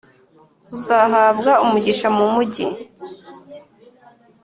[0.75, 2.65] “Uzahabwa umugisha mu mugi,